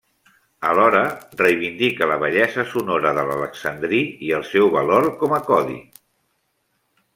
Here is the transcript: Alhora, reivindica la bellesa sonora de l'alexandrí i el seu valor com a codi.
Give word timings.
Alhora, 0.69 1.01
reivindica 1.41 2.07
la 2.13 2.17
bellesa 2.23 2.65
sonora 2.71 3.13
de 3.19 3.27
l'alexandrí 3.29 4.01
i 4.31 4.35
el 4.41 4.49
seu 4.55 4.73
valor 4.79 5.09
com 5.23 5.39
a 5.39 5.43
codi. 5.53 5.81